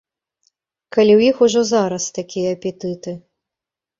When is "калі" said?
0.95-1.11